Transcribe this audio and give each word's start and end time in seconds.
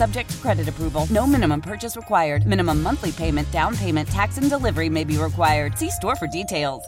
Subject 0.00 0.30
to 0.30 0.36
credit 0.38 0.66
approval. 0.66 1.06
No 1.10 1.26
minimum 1.26 1.60
purchase 1.60 1.94
required. 1.94 2.46
Minimum 2.46 2.82
monthly 2.82 3.12
payment, 3.12 3.50
down 3.50 3.76
payment, 3.76 4.08
tax, 4.08 4.38
and 4.38 4.48
delivery 4.48 4.88
may 4.88 5.04
be 5.04 5.18
required. 5.18 5.76
See 5.76 5.90
store 5.90 6.16
for 6.16 6.26
details. 6.26 6.82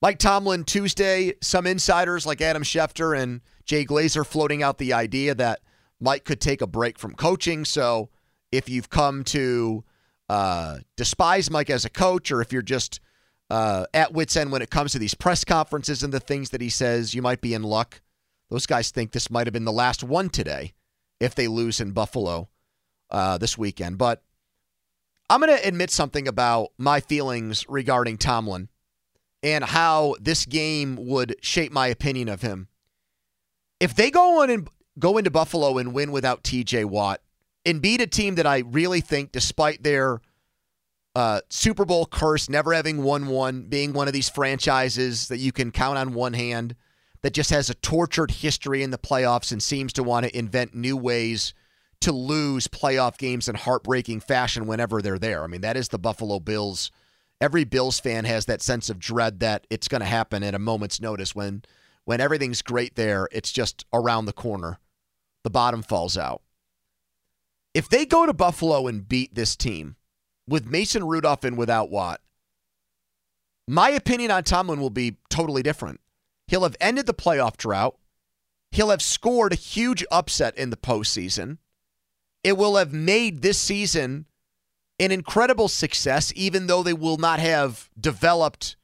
Mike 0.00 0.16
Tomlin 0.16 0.64
Tuesday, 0.64 1.34
some 1.42 1.66
insiders 1.66 2.24
like 2.24 2.40
Adam 2.40 2.62
Schefter 2.62 3.14
and 3.14 3.42
Jay 3.66 3.84
Glazer 3.84 4.24
floating 4.24 4.62
out 4.62 4.78
the 4.78 4.94
idea 4.94 5.34
that 5.34 5.60
Mike 6.00 6.24
could 6.24 6.40
take 6.40 6.62
a 6.62 6.66
break 6.66 6.98
from 6.98 7.14
coaching. 7.16 7.66
So 7.66 8.08
if 8.50 8.66
you've 8.66 8.88
come 8.88 9.22
to 9.24 9.84
uh, 10.30 10.78
despise 10.96 11.50
Mike 11.50 11.68
as 11.68 11.84
a 11.84 11.90
coach, 11.90 12.32
or 12.32 12.40
if 12.40 12.50
you're 12.50 12.62
just 12.62 12.98
uh, 13.50 13.84
at 13.92 14.14
wits 14.14 14.38
end 14.38 14.52
when 14.52 14.62
it 14.62 14.70
comes 14.70 14.92
to 14.92 14.98
these 14.98 15.12
press 15.12 15.44
conferences 15.44 16.02
and 16.02 16.14
the 16.14 16.18
things 16.18 16.48
that 16.48 16.62
he 16.62 16.70
says, 16.70 17.12
you 17.12 17.20
might 17.20 17.42
be 17.42 17.52
in 17.52 17.62
luck. 17.62 18.00
Those 18.48 18.64
guys 18.64 18.90
think 18.90 19.12
this 19.12 19.30
might 19.30 19.46
have 19.46 19.52
been 19.52 19.66
the 19.66 19.70
last 19.70 20.02
one 20.02 20.30
today 20.30 20.72
if 21.24 21.34
they 21.34 21.48
lose 21.48 21.80
in 21.80 21.92
Buffalo 21.92 22.48
uh, 23.10 23.38
this 23.38 23.58
weekend. 23.58 23.98
But 23.98 24.22
I'm 25.30 25.40
going 25.40 25.56
to 25.56 25.66
admit 25.66 25.90
something 25.90 26.28
about 26.28 26.68
my 26.78 27.00
feelings 27.00 27.64
regarding 27.68 28.18
Tomlin 28.18 28.68
and 29.42 29.64
how 29.64 30.16
this 30.20 30.46
game 30.46 30.96
would 30.96 31.36
shape 31.42 31.72
my 31.72 31.88
opinion 31.88 32.28
of 32.28 32.42
him. 32.42 32.68
If 33.80 33.94
they 33.94 34.10
go 34.10 34.42
on 34.42 34.50
and 34.50 34.68
go 34.98 35.18
into 35.18 35.30
Buffalo 35.30 35.78
and 35.78 35.92
win 35.92 36.12
without 36.12 36.42
TJ 36.42 36.84
Watt 36.86 37.20
and 37.64 37.82
beat 37.82 38.00
a 38.00 38.06
team 38.06 38.36
that 38.36 38.46
I 38.46 38.58
really 38.58 39.00
think, 39.00 39.32
despite 39.32 39.82
their 39.82 40.20
uh, 41.14 41.40
Super 41.48 41.84
Bowl 41.84 42.06
curse, 42.06 42.48
never 42.48 42.72
having 42.72 43.02
won 43.02 43.26
one, 43.26 43.62
being 43.62 43.92
one 43.92 44.06
of 44.06 44.14
these 44.14 44.28
franchises 44.28 45.28
that 45.28 45.38
you 45.38 45.52
can 45.52 45.70
count 45.70 45.98
on 45.98 46.14
one 46.14 46.32
hand, 46.32 46.74
that 47.24 47.32
just 47.32 47.48
has 47.48 47.70
a 47.70 47.74
tortured 47.76 48.30
history 48.30 48.82
in 48.82 48.90
the 48.90 48.98
playoffs 48.98 49.50
and 49.50 49.62
seems 49.62 49.94
to 49.94 50.02
want 50.02 50.26
to 50.26 50.38
invent 50.38 50.74
new 50.74 50.94
ways 50.94 51.54
to 52.02 52.12
lose 52.12 52.68
playoff 52.68 53.16
games 53.16 53.48
in 53.48 53.54
heartbreaking 53.54 54.20
fashion 54.20 54.66
whenever 54.66 55.00
they're 55.00 55.18
there. 55.18 55.42
I 55.42 55.46
mean, 55.46 55.62
that 55.62 55.78
is 55.78 55.88
the 55.88 55.98
Buffalo 55.98 56.38
Bills. 56.38 56.90
Every 57.40 57.64
Bills 57.64 57.98
fan 57.98 58.26
has 58.26 58.44
that 58.44 58.60
sense 58.60 58.90
of 58.90 58.98
dread 58.98 59.40
that 59.40 59.66
it's 59.70 59.88
going 59.88 60.02
to 60.02 60.06
happen 60.06 60.42
at 60.42 60.54
a 60.54 60.58
moment's 60.58 61.00
notice 61.00 61.34
when 61.34 61.62
when 62.04 62.20
everything's 62.20 62.60
great 62.60 62.94
there, 62.94 63.26
it's 63.32 63.52
just 63.52 63.86
around 63.90 64.26
the 64.26 64.34
corner. 64.34 64.78
The 65.44 65.50
bottom 65.50 65.82
falls 65.82 66.18
out. 66.18 66.42
If 67.72 67.88
they 67.88 68.04
go 68.04 68.26
to 68.26 68.34
Buffalo 68.34 68.86
and 68.86 69.08
beat 69.08 69.34
this 69.34 69.56
team 69.56 69.96
with 70.46 70.66
Mason 70.66 71.04
Rudolph 71.04 71.42
and 71.42 71.56
without 71.56 71.88
Watt, 71.88 72.20
my 73.66 73.88
opinion 73.88 74.30
on 74.30 74.44
Tomlin 74.44 74.78
will 74.78 74.90
be 74.90 75.16
totally 75.30 75.62
different. 75.62 76.00
He'll 76.46 76.62
have 76.62 76.76
ended 76.80 77.06
the 77.06 77.14
playoff 77.14 77.56
drought. 77.56 77.96
He'll 78.70 78.90
have 78.90 79.02
scored 79.02 79.52
a 79.52 79.56
huge 79.56 80.04
upset 80.10 80.56
in 80.58 80.70
the 80.70 80.76
postseason. 80.76 81.58
It 82.42 82.56
will 82.56 82.76
have 82.76 82.92
made 82.92 83.42
this 83.42 83.58
season 83.58 84.26
an 84.98 85.10
incredible 85.10 85.68
success, 85.68 86.32
even 86.36 86.66
though 86.66 86.82
they 86.82 86.92
will 86.92 87.16
not 87.16 87.40
have 87.40 87.88
developed 87.98 88.76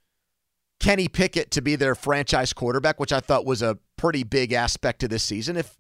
Kenny 0.81 1.09
Pickett 1.09 1.50
to 1.53 1.60
be 1.60 1.76
their 1.76 1.94
franchise 1.94 2.53
quarterback, 2.53 2.98
which 2.98 3.12
I 3.12 3.21
thought 3.21 3.44
was 3.44 3.62
a 3.62 3.78
pretty 3.97 4.22
big 4.22 4.53
aspect 4.53 5.00
to 5.00 5.09
this 5.09 5.22
season. 5.22 5.56
If 5.56 5.77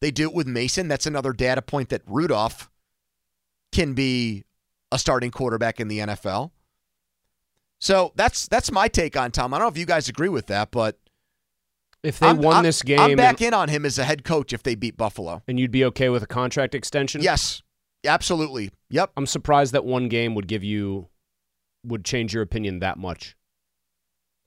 they 0.00 0.10
do 0.10 0.28
it 0.28 0.34
with 0.34 0.46
Mason, 0.46 0.88
that's 0.88 1.06
another 1.06 1.32
data 1.32 1.62
point 1.62 1.88
that 1.88 2.02
Rudolph 2.06 2.70
can 3.72 3.94
be 3.94 4.44
a 4.92 4.98
starting 4.98 5.30
quarterback 5.30 5.80
in 5.80 5.88
the 5.88 6.00
NFL. 6.00 6.50
So 7.80 8.12
that's 8.14 8.46
that's 8.46 8.70
my 8.70 8.88
take 8.88 9.16
on 9.16 9.32
Tom. 9.32 9.52
I 9.52 9.58
don't 9.58 9.64
know 9.64 9.70
if 9.70 9.78
you 9.78 9.86
guys 9.86 10.08
agree 10.08 10.28
with 10.28 10.46
that, 10.46 10.70
but 10.70 10.98
if 12.02 12.18
they 12.18 12.26
I'm, 12.28 12.38
won 12.38 12.54
I'm- 12.56 12.64
this 12.64 12.82
game, 12.82 13.00
I'm 13.00 13.16
back 13.16 13.40
and, 13.40 13.48
in 13.48 13.54
on 13.54 13.68
him 13.68 13.84
as 13.84 13.98
a 13.98 14.04
head 14.04 14.24
coach 14.24 14.52
if 14.52 14.62
they 14.62 14.74
beat 14.74 14.96
Buffalo. 14.96 15.42
and 15.46 15.58
you'd 15.58 15.70
be 15.70 15.84
okay 15.86 16.08
with 16.08 16.22
a 16.22 16.26
contract 16.26 16.74
extension. 16.74 17.22
Yes, 17.22 17.62
absolutely. 18.04 18.70
Yep. 18.90 19.12
I'm 19.16 19.26
surprised 19.26 19.72
that 19.72 19.84
one 19.84 20.08
game 20.08 20.34
would 20.34 20.48
give 20.48 20.64
you 20.64 21.08
would 21.84 22.04
change 22.04 22.32
your 22.34 22.42
opinion 22.42 22.78
that 22.80 22.96
much. 22.98 23.36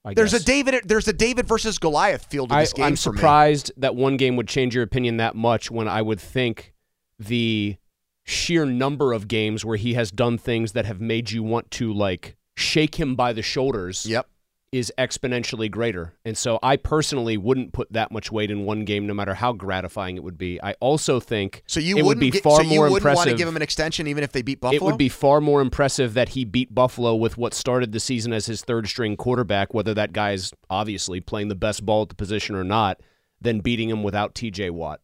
I 0.05 0.13
There's 0.13 0.31
guess. 0.33 0.41
a 0.43 0.45
David. 0.45 0.81
There's 0.85 1.07
a 1.07 1.13
David 1.13 1.47
versus 1.47 1.79
Goliath 1.79 2.25
feel 2.25 2.47
to 2.47 2.53
I, 2.53 2.61
this 2.61 2.73
game 2.73 2.85
I'm 2.85 2.95
for 2.95 3.11
me. 3.11 3.17
surprised 3.17 3.71
that 3.77 3.95
one 3.95 4.17
game 4.17 4.35
would 4.35 4.47
change 4.47 4.75
your 4.75 4.83
opinion 4.83 5.17
that 5.17 5.35
much 5.35 5.71
when 5.71 5.87
I 5.87 6.01
would 6.01 6.19
think 6.19 6.73
the 7.17 7.77
sheer 8.23 8.65
number 8.65 9.13
of 9.13 9.27
games 9.27 9.65
where 9.65 9.77
he 9.77 9.95
has 9.95 10.11
done 10.11 10.37
things 10.37 10.73
that 10.73 10.85
have 10.85 11.01
made 11.01 11.31
you 11.31 11.41
want 11.43 11.71
to 11.71 11.91
like 11.93 12.35
shake 12.55 12.95
him 12.99 13.15
by 13.15 13.33
the 13.33 13.41
shoulders 13.41 14.05
Yep. 14.05 14.27
Is 14.71 14.91
exponentially 14.97 15.71
greater. 15.71 16.13
And 16.25 16.37
so 16.37 16.59
I 16.61 16.75
personally 16.75 17.37
wouldn't 17.37 17.71
put 17.71 17.93
that 17.93 18.11
much 18.11 18.31
weight 18.31 18.51
in 18.51 18.65
one 18.65 18.83
game 18.83 19.07
no 19.07 19.13
matter 19.13 19.33
how 19.33 19.53
gratifying 19.53 20.17
it 20.17 20.23
would 20.23 20.37
be. 20.37 20.61
I 20.61 20.73
also 20.81 21.19
think 21.21 21.63
So 21.65 21.79
you 21.79 21.97
it 21.97 22.03
would 22.03 22.19
be 22.19 22.31
get, 22.31 22.43
far 22.43 22.57
so 22.57 22.61
you 22.63 22.75
more 22.75 22.89
wouldn't 22.89 23.05
want 23.05 23.15
to 23.15 23.21
impressive 23.21 23.37
give 23.37 23.47
him 23.47 23.55
an 23.55 23.61
extension 23.61 24.07
even 24.07 24.23
if 24.23 24.33
they 24.33 24.41
beat 24.41 24.59
Buffalo. 24.59 24.75
it 24.75 24.83
would 24.83 24.97
be 24.97 25.07
far 25.07 25.39
more 25.39 25.61
impressive 25.61 26.13
that 26.15 26.29
he 26.29 26.43
beat 26.43 26.75
Buffalo 26.75 27.15
with 27.15 27.37
what 27.37 27.53
started 27.53 27.93
the 27.93 27.99
season 28.01 28.33
as 28.33 28.47
his 28.47 28.63
third 28.63 28.87
string 28.87 29.15
quarterback, 29.15 29.73
whether 29.73 29.93
that 29.93 30.11
guy's 30.11 30.51
obviously 30.69 31.21
playing 31.21 31.47
the 31.47 31.55
best 31.55 31.85
ball 31.85 32.01
at 32.01 32.09
the 32.09 32.15
position 32.15 32.53
or 32.55 32.63
not, 32.65 32.99
than 33.39 33.61
beating 33.61 33.89
him 33.89 34.03
without 34.03 34.33
TJ 34.35 34.71
Watt. 34.71 34.99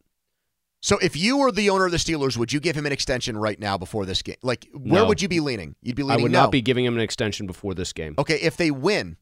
So 0.80 0.98
if 0.98 1.16
you 1.16 1.38
were 1.38 1.52
the 1.52 1.70
owner 1.70 1.86
of 1.86 1.92
the 1.92 1.96
Steelers, 1.98 2.36
would 2.36 2.52
you 2.52 2.58
give 2.58 2.76
him 2.76 2.86
an 2.86 2.92
extension 2.92 3.38
right 3.38 3.58
now 3.58 3.78
before 3.78 4.04
this 4.04 4.20
game? 4.20 4.36
Like 4.42 4.68
where 4.74 5.02
No. 5.02 5.06
would 5.08 5.22
you 5.22 5.28
be 5.28 5.38
leaning? 5.40 5.76
You'd 5.80 5.94
be 5.96 6.02
leaning. 6.02 6.18
I 6.18 6.22
would 6.22 6.32
no. 6.32 6.42
not 6.42 6.50
be 6.52 6.60
giving 6.60 6.84
him 6.84 6.94
an 6.94 7.00
extension 7.00 7.46
before 7.46 7.72
this 7.74 7.92
game. 7.92 8.16
Okay, 8.18 8.34
if 8.40 8.56
they 8.56 8.72
win, 8.72 9.16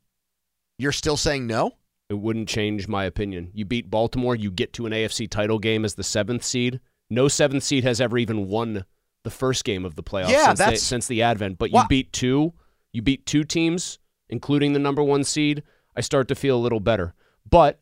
you're 0.80 0.92
still 0.92 1.16
saying 1.16 1.46
no? 1.46 1.72
It 2.08 2.14
wouldn't 2.14 2.48
change 2.48 2.88
my 2.88 3.04
opinion. 3.04 3.50
You 3.54 3.64
beat 3.64 3.91
Baltimore, 3.91 4.34
you 4.34 4.50
get 4.50 4.72
to 4.74 4.86
an 4.86 4.92
AFC 4.92 5.30
title 5.30 5.58
game 5.58 5.84
as 5.84 5.94
the 5.94 6.02
seventh 6.02 6.42
seed. 6.42 6.80
No 7.08 7.28
seventh 7.28 7.62
seed 7.62 7.84
has 7.84 8.00
ever 8.00 8.18
even 8.18 8.48
won 8.48 8.84
the 9.22 9.30
first 9.30 9.64
game 9.64 9.84
of 9.84 9.94
the 9.94 10.02
playoffs 10.02 10.30
Yeah, 10.30 10.46
since, 10.46 10.58
the, 10.58 10.64
that's- 10.64 10.82
since 10.82 11.06
the 11.06 11.22
advent. 11.22 11.58
But 11.58 11.70
you 11.72 11.82
beat 11.88 12.12
two. 12.12 12.52
You 12.92 13.02
beat 13.02 13.26
two 13.26 13.44
teams, 13.44 13.98
including 14.28 14.72
the 14.72 14.78
number 14.80 15.02
one 15.02 15.22
seed. 15.22 15.62
I 15.96 16.00
start 16.00 16.28
to 16.28 16.34
feel 16.34 16.56
a 16.56 16.58
little 16.58 16.80
better. 16.80 17.14
But 17.48 17.80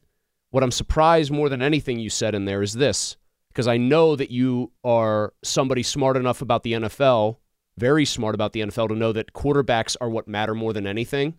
what 0.50 0.62
I'm 0.62 0.70
surprised 0.70 1.30
more 1.30 1.48
than 1.48 1.62
anything 1.62 1.98
you 1.98 2.10
said 2.10 2.34
in 2.34 2.44
there 2.44 2.62
is 2.62 2.74
this, 2.74 3.16
because 3.48 3.66
I 3.68 3.76
know 3.76 4.16
that 4.16 4.30
you 4.30 4.72
are 4.84 5.32
somebody 5.42 5.82
smart 5.82 6.16
enough 6.16 6.42
about 6.42 6.62
the 6.62 6.72
NFL, 6.74 7.36
very 7.78 8.04
smart 8.04 8.34
about 8.34 8.52
the 8.52 8.60
NFL, 8.60 8.88
to 8.88 8.94
know 8.94 9.12
that 9.12 9.32
quarterbacks 9.32 9.96
are 10.00 10.10
what 10.10 10.28
matter 10.28 10.54
more 10.54 10.72
than 10.72 10.86
anything 10.86 11.34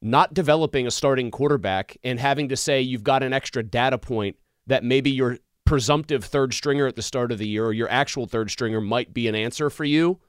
not 0.00 0.34
developing 0.34 0.86
a 0.86 0.90
starting 0.90 1.30
quarterback 1.30 1.96
and 2.04 2.20
having 2.20 2.48
to 2.48 2.56
say 2.56 2.80
you've 2.80 3.02
got 3.02 3.22
an 3.22 3.32
extra 3.32 3.62
data 3.62 3.98
point 3.98 4.36
that 4.66 4.84
maybe 4.84 5.10
your 5.10 5.38
presumptive 5.64 6.24
third 6.24 6.54
stringer 6.54 6.86
at 6.86 6.96
the 6.96 7.02
start 7.02 7.32
of 7.32 7.38
the 7.38 7.48
year 7.48 7.66
or 7.66 7.72
your 7.72 7.90
actual 7.90 8.26
third 8.26 8.50
stringer 8.50 8.80
might 8.80 9.12
be 9.12 9.28
an 9.28 9.34
answer 9.34 9.68
for 9.68 9.84
you 9.84 10.20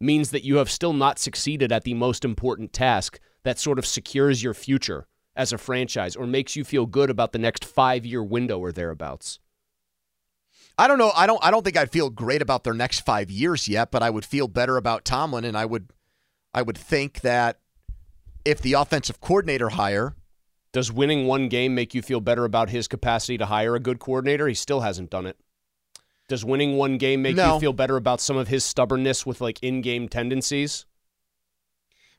means 0.00 0.30
that 0.30 0.44
you 0.44 0.56
have 0.56 0.70
still 0.70 0.92
not 0.92 1.18
succeeded 1.18 1.72
at 1.72 1.84
the 1.84 1.94
most 1.94 2.24
important 2.24 2.72
task 2.72 3.20
that 3.44 3.58
sort 3.58 3.78
of 3.78 3.86
secures 3.86 4.42
your 4.42 4.54
future 4.54 5.06
as 5.36 5.52
a 5.52 5.58
franchise 5.58 6.16
or 6.16 6.26
makes 6.26 6.56
you 6.56 6.64
feel 6.64 6.86
good 6.86 7.10
about 7.10 7.32
the 7.32 7.38
next 7.38 7.64
five 7.64 8.04
year 8.04 8.22
window 8.22 8.58
or 8.58 8.72
thereabouts. 8.72 9.38
I 10.76 10.86
don't 10.86 10.98
know. 10.98 11.12
I 11.14 11.26
don't 11.26 11.44
I 11.44 11.50
don't 11.50 11.64
think 11.64 11.76
I'd 11.76 11.90
feel 11.90 12.10
great 12.10 12.42
about 12.42 12.64
their 12.64 12.74
next 12.74 13.00
5 13.00 13.30
years 13.30 13.68
yet, 13.68 13.90
but 13.90 14.02
I 14.02 14.10
would 14.10 14.24
feel 14.24 14.46
better 14.46 14.76
about 14.76 15.04
Tomlin 15.04 15.44
and 15.44 15.56
I 15.56 15.64
would 15.64 15.92
I 16.54 16.62
would 16.62 16.78
think 16.78 17.20
that 17.22 17.58
if 18.44 18.60
the 18.60 18.74
offensive 18.74 19.20
coordinator 19.20 19.70
hire 19.70 20.14
Does 20.72 20.92
winning 20.92 21.26
one 21.26 21.48
game 21.48 21.74
make 21.74 21.94
you 21.94 22.02
feel 22.02 22.20
better 22.20 22.44
about 22.44 22.70
his 22.70 22.88
capacity 22.88 23.38
to 23.38 23.46
hire 23.46 23.74
a 23.74 23.80
good 23.80 23.98
coordinator? 23.98 24.46
He 24.48 24.54
still 24.54 24.80
hasn't 24.80 25.10
done 25.10 25.26
it. 25.26 25.36
Does 26.28 26.44
winning 26.44 26.76
one 26.76 26.98
game 26.98 27.22
make 27.22 27.36
No. 27.36 27.54
you 27.54 27.60
feel 27.60 27.72
better 27.72 27.96
about 27.96 28.20
some 28.20 28.36
of 28.36 28.48
his 28.48 28.64
stubbornness 28.64 29.24
with 29.24 29.40
like 29.40 29.62
in 29.62 29.80
game 29.80 30.08
tendencies? 30.08 30.84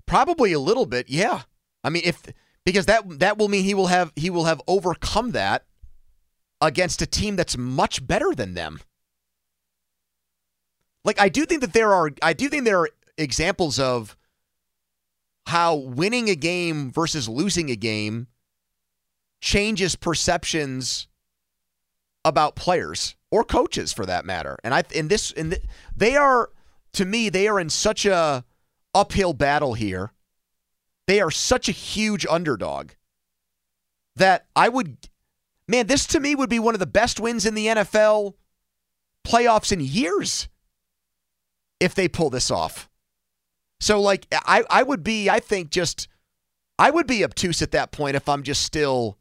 Probably 0.08 0.52
a 0.52 0.60
little 0.60 0.88
bit, 0.88 1.10
yeah. 1.10 1.44
I 1.84 1.90
mean, 1.92 2.02
if 2.04 2.24
because 2.66 2.88
that 2.88 3.20
that 3.20 3.38
will 3.38 3.48
mean 3.50 3.64
he 3.64 3.76
will 3.76 3.88
have 3.88 4.12
he 4.16 4.30
will 4.32 4.46
have 4.46 4.62
overcome 4.68 5.32
that 5.32 5.66
against 6.60 7.02
a 7.04 7.06
team 7.06 7.36
that's 7.36 7.56
much 7.58 8.06
better 8.06 8.34
than 8.34 8.54
them. 8.56 8.80
like 11.06 11.20
I 11.22 11.30
do 11.30 11.46
think 11.46 11.62
that 11.62 11.74
there 11.74 11.94
are 11.94 12.10
I 12.22 12.34
do 12.34 12.50
think 12.50 12.66
there 12.66 12.80
are 12.80 12.90
examples 13.18 13.80
of 13.80 14.18
how 15.50 15.76
winning 15.76 16.30
a 16.30 16.36
game 16.36 16.92
versus 16.92 17.28
losing 17.28 17.70
a 17.70 17.76
game 17.76 18.28
changes 19.42 19.96
perceptions 19.96 21.08
about 22.24 22.56
players 22.56 23.16
or 23.32 23.44
coaches 23.44 23.92
for 23.92 24.06
that 24.06 24.26
matter. 24.26 24.58
And 24.64 24.74
I 24.74 24.84
in 24.94 25.08
this 25.08 25.32
in 25.32 25.50
the, 25.50 25.62
they 25.96 26.16
are 26.16 26.52
to 26.94 27.06
me 27.06 27.30
they 27.30 27.48
are 27.48 27.60
in 27.60 27.70
such 27.70 28.06
a 28.06 28.46
uphill 28.94 29.34
battle 29.34 29.74
here. 29.74 30.12
They 31.08 31.22
are 31.22 31.32
such 31.32 31.68
a 31.68 31.74
huge 31.74 32.26
underdog 32.28 32.92
that 34.16 34.46
I 34.56 34.70
would 34.70 35.10
man 35.68 35.88
this 35.88 36.06
to 36.08 36.20
me 36.20 36.36
would 36.36 36.50
be 36.50 36.60
one 36.60 36.76
of 36.76 36.80
the 36.80 36.86
best 36.86 37.20
wins 37.20 37.46
in 37.46 37.56
the 37.56 37.68
NFL 37.68 38.34
playoffs 39.26 39.72
in 39.72 39.80
years 39.80 40.48
if 41.80 41.96
they 41.96 42.08
pull 42.08 42.30
this 42.30 42.52
off. 42.52 42.89
So 43.80 44.02
like 44.02 44.28
I 44.32 44.64
I 44.70 44.84
would 44.84 45.04
be 45.04 45.30
I 45.30 45.40
think 45.40 45.70
just 45.70 46.08
I 46.78 46.90
would 46.92 47.08
be 47.08 47.24
obtuse 47.24 47.62
at 47.62 47.72
that 47.72 47.92
point 47.92 48.16
if 48.16 48.28
I'm 48.30 48.44
just 48.44 48.64
still 48.64 49.18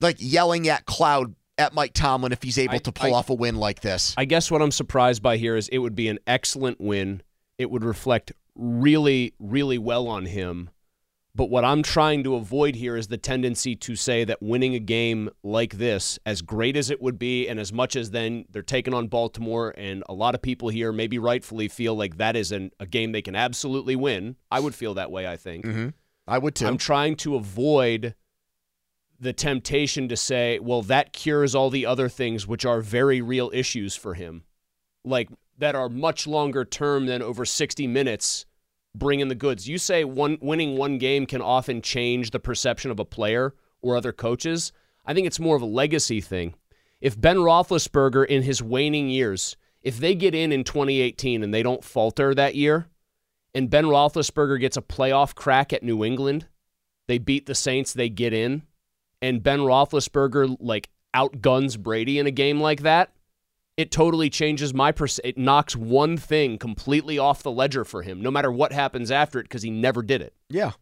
like 0.00 0.16
yelling 0.18 0.68
at 0.68 0.86
cloud 0.86 1.34
at 1.56 1.72
Mike 1.72 1.92
Tomlin 1.94 2.32
if 2.32 2.42
he's 2.42 2.58
able 2.58 2.74
I- 2.74 2.78
to 2.78 2.92
pull 2.92 3.14
I- 3.14 3.18
off 3.18 3.30
a 3.30 3.34
win 3.34 3.56
like 3.56 3.80
this. 3.80 4.14
I 4.16 4.24
guess 4.24 4.50
what 4.50 4.60
I'm 4.62 4.72
surprised 4.72 5.22
by 5.22 5.36
here 5.36 5.56
is 5.56 5.68
it 5.68 5.78
would 5.78 5.94
be 5.94 6.08
an 6.08 6.18
excellent 6.26 6.80
win. 6.80 7.22
It 7.58 7.70
would 7.70 7.84
reflect 7.84 8.32
really, 8.56 9.34
really 9.38 9.78
well 9.78 10.08
on 10.08 10.26
him. 10.26 10.70
But 11.36 11.50
what 11.50 11.64
I'm 11.64 11.82
trying 11.82 12.22
to 12.24 12.36
avoid 12.36 12.76
here 12.76 12.96
is 12.96 13.08
the 13.08 13.16
tendency 13.16 13.74
to 13.76 13.96
say 13.96 14.22
that 14.24 14.40
winning 14.40 14.74
a 14.76 14.78
game 14.78 15.30
like 15.42 15.78
this, 15.78 16.16
as 16.24 16.42
great 16.42 16.76
as 16.76 16.90
it 16.90 17.02
would 17.02 17.18
be, 17.18 17.48
and 17.48 17.58
as 17.58 17.72
much 17.72 17.96
as 17.96 18.12
then 18.12 18.44
they're 18.50 18.62
taking 18.62 18.94
on 18.94 19.08
Baltimore, 19.08 19.74
and 19.76 20.04
a 20.08 20.14
lot 20.14 20.36
of 20.36 20.42
people 20.42 20.68
here 20.68 20.92
maybe 20.92 21.18
rightfully 21.18 21.66
feel 21.66 21.96
like 21.96 22.18
that 22.18 22.36
is 22.36 22.52
an, 22.52 22.70
a 22.78 22.86
game 22.86 23.10
they 23.10 23.22
can 23.22 23.34
absolutely 23.34 23.96
win. 23.96 24.36
I 24.50 24.60
would 24.60 24.76
feel 24.76 24.94
that 24.94 25.10
way, 25.10 25.26
I 25.26 25.36
think. 25.36 25.64
mm-hmm. 25.64 25.88
I 26.26 26.38
would 26.38 26.54
too. 26.54 26.66
I'm 26.66 26.78
trying 26.78 27.16
to 27.16 27.34
avoid 27.34 28.14
the 29.20 29.32
temptation 29.32 30.08
to 30.08 30.16
say, 30.16 30.58
well, 30.58 30.82
that 30.82 31.12
cures 31.12 31.54
all 31.54 31.68
the 31.68 31.84
other 31.84 32.08
things 32.08 32.46
which 32.46 32.64
are 32.64 32.80
very 32.80 33.20
real 33.20 33.50
issues 33.52 33.96
for 33.96 34.14
him, 34.14 34.44
like 35.04 35.28
that 35.58 35.74
are 35.74 35.88
much 35.88 36.26
longer 36.26 36.64
term 36.64 37.06
than 37.06 37.22
over 37.22 37.44
60 37.44 37.86
minutes 37.86 38.46
bringing 38.94 39.28
the 39.28 39.34
goods. 39.34 39.68
You 39.68 39.78
say 39.78 40.04
one 40.04 40.38
winning 40.40 40.76
one 40.76 40.98
game 40.98 41.26
can 41.26 41.42
often 41.42 41.82
change 41.82 42.30
the 42.30 42.40
perception 42.40 42.90
of 42.90 43.00
a 43.00 43.04
player 43.04 43.54
or 43.82 43.96
other 43.96 44.12
coaches. 44.12 44.72
I 45.04 45.14
think 45.14 45.26
it's 45.26 45.40
more 45.40 45.56
of 45.56 45.62
a 45.62 45.66
legacy 45.66 46.20
thing. 46.20 46.54
If 47.00 47.20
Ben 47.20 47.36
Roethlisberger 47.36 48.26
in 48.26 48.42
his 48.42 48.62
waning 48.62 49.10
years, 49.10 49.56
if 49.82 49.98
they 49.98 50.14
get 50.14 50.34
in 50.34 50.52
in 50.52 50.64
2018 50.64 51.42
and 51.42 51.52
they 51.52 51.62
don't 51.62 51.84
falter 51.84 52.34
that 52.34 52.54
year, 52.54 52.86
and 53.54 53.70
Ben 53.70 53.84
Roethlisberger 53.84 54.58
gets 54.58 54.76
a 54.76 54.82
playoff 54.82 55.34
crack 55.34 55.72
at 55.72 55.82
New 55.82 56.04
England, 56.04 56.46
they 57.06 57.18
beat 57.18 57.46
the 57.46 57.54
Saints, 57.54 57.92
they 57.92 58.08
get 58.08 58.32
in, 58.32 58.62
and 59.20 59.42
Ben 59.42 59.60
Roethlisberger 59.60 60.56
like 60.60 60.88
outguns 61.12 61.76
Brady 61.76 62.18
in 62.18 62.26
a 62.26 62.30
game 62.30 62.60
like 62.60 62.82
that, 62.82 63.12
it 63.76 63.90
totally 63.90 64.30
changes 64.30 64.72
my 64.72 64.92
perce- 64.92 65.20
it 65.24 65.36
knocks 65.36 65.74
one 65.74 66.16
thing 66.16 66.58
completely 66.58 67.18
off 67.18 67.42
the 67.42 67.50
ledger 67.50 67.84
for 67.84 68.02
him, 68.02 68.20
no 68.22 68.30
matter 68.30 68.50
what 68.52 68.72
happens 68.72 69.10
after 69.10 69.38
it, 69.40 69.44
because 69.44 69.62
he 69.62 69.70
never 69.70 70.02
did 70.02 70.22
it. 70.22 70.34
yeah. 70.48 70.72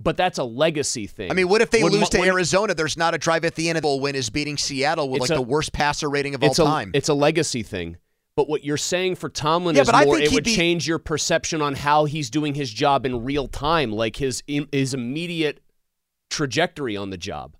But 0.00 0.16
that's 0.16 0.38
a 0.38 0.44
legacy 0.44 1.06
thing. 1.06 1.30
I 1.30 1.34
mean, 1.34 1.48
what 1.48 1.62
if 1.62 1.70
they 1.70 1.82
When 1.82 1.92
lose 1.92 2.08
to 2.10 2.18
when- 2.18 2.28
Arizona? 2.28 2.74
There's 2.74 2.96
not 2.96 3.14
a 3.14 3.18
drive 3.18 3.44
at 3.44 3.54
the 3.54 3.68
end 3.68 3.78
of 3.78 3.82
the 3.82 3.96
win 3.96 4.16
is 4.16 4.28
beating 4.28 4.56
Seattle 4.56 5.08
with 5.08 5.20
like 5.20 5.30
a- 5.30 5.34
the 5.34 5.40
worst 5.42 5.72
passer 5.72 6.10
rating 6.10 6.34
of 6.34 6.42
all 6.42 6.50
a, 6.50 6.54
time. 6.54 6.90
It's 6.94 7.08
a 7.08 7.14
legacy 7.14 7.62
thing. 7.62 7.96
But 8.36 8.48
what 8.48 8.64
you're 8.64 8.76
saying 8.76 9.14
for 9.14 9.28
Tomlin 9.28 9.76
Yeah, 9.76 9.82
is 9.82 9.92
more 9.92 10.18
it 10.18 10.32
would 10.32 10.42
be- 10.44 10.54
change 10.56 10.88
your 10.88 10.98
perception 10.98 11.62
on 11.62 11.76
how 11.76 12.06
he's 12.06 12.28
doing 12.28 12.54
his 12.56 12.72
job 12.72 13.06
in 13.06 13.24
real 13.24 13.46
time, 13.46 13.92
like 13.92 14.16
his 14.16 14.42
his 14.48 14.94
immediate 14.94 15.62
trajectory 16.28 16.96
on 16.96 17.10
the 17.10 17.16
job. 17.16 17.56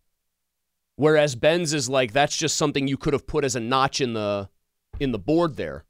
Whereas 0.96 1.34
Ben's 1.34 1.74
is 1.74 1.88
like 1.88 2.12
that's 2.12 2.36
just 2.36 2.56
something 2.56 2.86
you 2.86 2.96
could 2.96 3.12
have 3.12 3.26
put 3.26 3.44
as 3.44 3.56
a 3.56 3.60
notch 3.60 4.00
in 4.00 4.14
the 4.14 4.48
in 5.00 5.12
the 5.12 5.18
board 5.18 5.56
there 5.56 5.84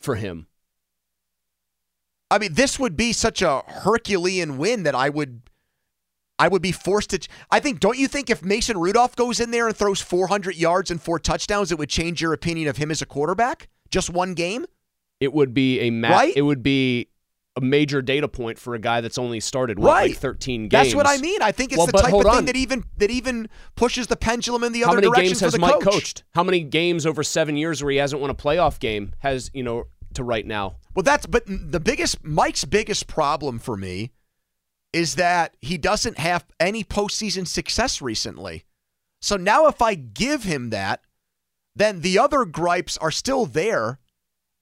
for 0.00 0.16
him. 0.16 0.46
I 2.30 2.38
mean, 2.38 2.54
this 2.54 2.78
would 2.78 2.96
be 2.96 3.12
such 3.12 3.40
a 3.40 3.62
Herculean 3.68 4.58
win 4.58 4.82
that 4.82 4.96
I 4.96 5.08
would, 5.08 5.42
I 6.40 6.48
would 6.48 6.60
be 6.60 6.72
forced 6.72 7.10
to. 7.10 7.20
I 7.52 7.60
think. 7.60 7.78
Don't 7.78 7.96
you 7.98 8.08
think 8.08 8.28
if 8.30 8.42
Mason 8.42 8.76
Rudolph 8.76 9.14
goes 9.14 9.38
in 9.38 9.52
there 9.52 9.68
and 9.68 9.76
throws 9.76 10.00
400 10.00 10.56
yards 10.56 10.90
and 10.90 11.00
four 11.00 11.20
touchdowns, 11.20 11.70
it 11.70 11.78
would 11.78 11.88
change 11.88 12.20
your 12.20 12.32
opinion 12.32 12.66
of 12.68 12.78
him 12.78 12.90
as 12.90 13.00
a 13.00 13.06
quarterback? 13.06 13.68
Just 13.90 14.10
one 14.10 14.34
game? 14.34 14.66
It 15.20 15.32
would 15.32 15.54
be 15.54 15.80
a 15.80 15.90
ma- 15.90 16.08
Right? 16.08 16.36
it 16.36 16.42
would 16.42 16.64
be 16.64 17.08
a 17.56 17.60
major 17.60 18.02
data 18.02 18.28
point 18.28 18.58
for 18.58 18.74
a 18.74 18.78
guy 18.78 19.00
that's 19.00 19.16
only 19.18 19.40
started 19.40 19.78
what, 19.78 19.88
Right. 19.88 20.10
like 20.10 20.18
13 20.18 20.68
games. 20.68 20.70
That's 20.70 20.94
what 20.94 21.06
I 21.06 21.16
mean. 21.18 21.40
I 21.40 21.52
think 21.52 21.72
it's 21.72 21.78
Well, 21.78 21.86
the 21.86 21.92
type 21.92 22.12
of 22.12 22.22
thing 22.22 22.30
on. 22.30 22.44
that 22.44 22.56
even 22.56 22.84
that 22.98 23.10
even 23.10 23.48
pushes 23.76 24.06
the 24.08 24.16
pendulum 24.16 24.62
in 24.62 24.72
the 24.72 24.80
How 24.82 24.88
other 24.88 24.96
many 24.96 25.06
direction 25.08 25.24
games 25.28 25.38
for 25.40 25.44
has 25.46 25.58
Mike 25.58 25.72
coach. 25.74 25.84
coached? 25.84 26.24
How 26.34 26.44
many 26.44 26.60
games 26.60 27.06
over 27.06 27.22
seven 27.22 27.56
years 27.56 27.82
where 27.82 27.90
he 27.92 27.96
hasn't 27.98 28.20
won 28.20 28.30
a 28.30 28.34
playoff 28.34 28.78
game 28.78 29.12
has 29.20 29.50
you 29.54 29.62
know 29.62 29.84
to 30.14 30.22
right 30.22 30.46
now? 30.46 30.76
Well, 30.94 31.02
that's 31.02 31.24
but 31.26 31.44
the 31.46 31.80
biggest 31.80 32.22
Mike's 32.24 32.64
biggest 32.66 33.06
problem 33.06 33.58
for 33.58 33.76
me 33.76 34.12
is 34.92 35.14
that 35.16 35.56
he 35.60 35.76
doesn't 35.78 36.18
have 36.18 36.44
any 36.60 36.84
postseason 36.84 37.46
success 37.46 38.00
recently. 38.02 38.64
So 39.20 39.36
now, 39.36 39.66
if 39.66 39.80
I 39.82 39.94
give 39.94 40.44
him 40.44 40.70
that, 40.70 41.00
then 41.74 42.00
the 42.02 42.18
other 42.18 42.44
gripes 42.44 42.96
are 42.98 43.10
still 43.10 43.44
there, 43.46 43.98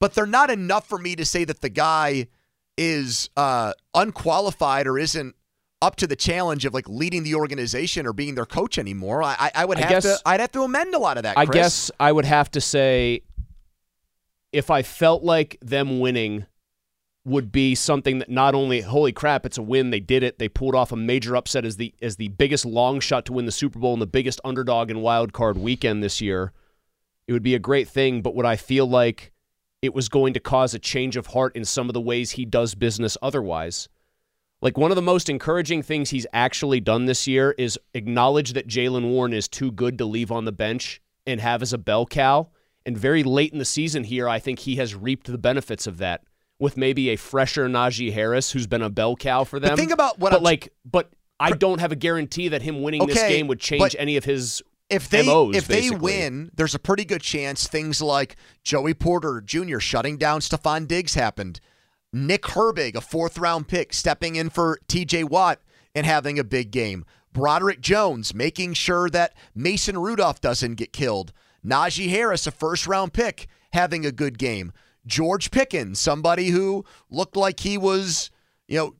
but 0.00 0.14
they're 0.14 0.26
not 0.26 0.50
enough 0.50 0.88
for 0.88 0.98
me 0.98 1.14
to 1.16 1.24
say 1.24 1.44
that 1.44 1.60
the 1.60 1.68
guy 1.68 2.28
is 2.76 3.30
uh, 3.36 3.72
unqualified 3.94 4.86
or 4.86 4.98
isn't 4.98 5.34
up 5.82 5.96
to 5.96 6.06
the 6.06 6.16
challenge 6.16 6.64
of 6.64 6.72
like 6.72 6.88
leading 6.88 7.22
the 7.24 7.34
organization 7.34 8.06
or 8.06 8.12
being 8.12 8.34
their 8.34 8.46
coach 8.46 8.78
anymore. 8.78 9.22
I, 9.22 9.36
I, 9.38 9.50
I 9.56 9.64
would 9.64 9.78
I 9.78 9.82
have 9.82 9.90
guess- 9.90 10.02
to. 10.04 10.18
I'd 10.24 10.40
have 10.40 10.52
to 10.52 10.62
amend 10.62 10.94
a 10.94 10.98
lot 10.98 11.16
of 11.16 11.24
that. 11.24 11.36
I 11.38 11.44
guess 11.46 11.90
I 12.00 12.10
would 12.10 12.24
have 12.24 12.50
to 12.52 12.60
say 12.60 13.22
if 14.52 14.70
I 14.70 14.82
felt 14.82 15.22
like 15.22 15.58
them 15.60 16.00
winning 16.00 16.46
would 17.26 17.50
be 17.50 17.74
something 17.74 18.18
that 18.18 18.28
not 18.28 18.54
only 18.54 18.82
holy 18.82 19.10
crap 19.10 19.46
it's 19.46 19.56
a 19.56 19.62
win 19.62 19.88
they 19.88 19.98
did 19.98 20.22
it 20.22 20.38
they 20.38 20.46
pulled 20.46 20.74
off 20.74 20.92
a 20.92 20.96
major 20.96 21.34
upset 21.34 21.64
as 21.64 21.76
the 21.78 21.94
as 22.02 22.16
the 22.16 22.28
biggest 22.28 22.66
long 22.66 23.00
shot 23.00 23.24
to 23.24 23.32
win 23.32 23.46
the 23.46 23.50
Super 23.52 23.78
Bowl 23.78 23.94
and 23.94 24.02
the 24.02 24.06
biggest 24.06 24.42
underdog 24.44 24.90
in 24.90 25.00
wild 25.00 25.32
card 25.32 25.56
weekend 25.56 26.02
this 26.02 26.20
year 26.20 26.52
it 27.26 27.32
would 27.32 27.42
be 27.42 27.54
a 27.54 27.58
great 27.58 27.88
thing 27.88 28.20
but 28.20 28.34
would 28.34 28.44
I 28.44 28.56
feel 28.56 28.86
like 28.86 29.32
it 29.84 29.94
was 29.94 30.08
going 30.08 30.32
to 30.32 30.40
cause 30.40 30.74
a 30.74 30.78
change 30.78 31.16
of 31.16 31.26
heart 31.28 31.54
in 31.54 31.64
some 31.64 31.88
of 31.88 31.92
the 31.94 32.00
ways 32.00 32.32
he 32.32 32.44
does 32.44 32.74
business 32.74 33.16
otherwise 33.22 33.88
like 34.62 34.78
one 34.78 34.90
of 34.90 34.94
the 34.96 35.02
most 35.02 35.28
encouraging 35.28 35.82
things 35.82 36.08
he's 36.08 36.26
actually 36.32 36.80
done 36.80 37.04
this 37.04 37.26
year 37.26 37.54
is 37.58 37.78
acknowledge 37.92 38.54
that 38.54 38.66
Jaylen 38.66 39.10
Warren 39.10 39.34
is 39.34 39.46
too 39.46 39.70
good 39.70 39.98
to 39.98 40.06
leave 40.06 40.32
on 40.32 40.46
the 40.46 40.52
bench 40.52 41.02
and 41.26 41.38
have 41.38 41.60
as 41.60 41.74
a 41.74 41.78
bell 41.78 42.06
cow. 42.06 42.48
And 42.86 42.96
very 42.96 43.22
late 43.22 43.52
in 43.52 43.58
the 43.58 43.66
season 43.66 44.04
here, 44.04 44.26
I 44.26 44.38
think 44.38 44.60
he 44.60 44.76
has 44.76 44.94
reaped 44.94 45.26
the 45.26 45.36
benefits 45.36 45.86
of 45.86 45.98
that 45.98 46.22
with 46.58 46.78
maybe 46.78 47.10
a 47.10 47.16
fresher 47.16 47.68
Najee 47.68 48.14
Harris 48.14 48.52
who's 48.52 48.66
been 48.66 48.80
a 48.80 48.88
bell 48.88 49.16
cow 49.16 49.44
for 49.44 49.60
But 49.60 49.68
them. 49.68 49.76
think 49.76 49.90
about 49.92 50.18
what 50.18 50.30
but 50.30 50.36
I'm- 50.36 50.44
like, 50.44 50.72
but 50.90 51.10
I 51.38 51.50
don't 51.50 51.80
have 51.80 51.92
a 51.92 51.96
guarantee 51.96 52.48
that 52.48 52.62
him 52.62 52.80
winning 52.80 53.04
this 53.06 53.18
game 53.18 53.48
would 53.48 53.60
change 53.60 53.94
any 53.98 54.16
of 54.16 54.24
his 54.24 54.62
if 54.94 55.08
they 55.08 55.24
MOs, 55.24 55.56
if 55.56 55.66
they 55.66 55.90
win, 55.90 56.50
there's 56.54 56.74
a 56.74 56.78
pretty 56.78 57.04
good 57.04 57.22
chance 57.22 57.66
things 57.66 58.00
like 58.00 58.36
Joey 58.62 58.94
Porter 58.94 59.40
Jr. 59.40 59.78
shutting 59.78 60.16
down 60.16 60.40
Stefon 60.40 60.86
Diggs 60.86 61.14
happened. 61.14 61.60
Nick 62.12 62.42
Herbig, 62.42 62.94
a 62.94 63.00
fourth 63.00 63.38
round 63.38 63.68
pick, 63.68 63.92
stepping 63.92 64.36
in 64.36 64.50
for 64.50 64.78
TJ 64.88 65.24
Watt 65.24 65.60
and 65.94 66.06
having 66.06 66.38
a 66.38 66.44
big 66.44 66.70
game. 66.70 67.04
Broderick 67.32 67.80
Jones 67.80 68.32
making 68.34 68.74
sure 68.74 69.10
that 69.10 69.34
Mason 69.54 69.98
Rudolph 69.98 70.40
doesn't 70.40 70.76
get 70.76 70.92
killed. 70.92 71.32
Najee 71.66 72.10
Harris, 72.10 72.46
a 72.46 72.52
first 72.52 72.86
round 72.86 73.12
pick, 73.12 73.48
having 73.72 74.06
a 74.06 74.12
good 74.12 74.38
game. 74.38 74.72
George 75.06 75.50
Pickens, 75.50 75.98
somebody 75.98 76.48
who 76.48 76.84
looked 77.10 77.36
like 77.36 77.60
he 77.60 77.76
was, 77.76 78.30
you 78.68 78.78
know, 78.78 78.94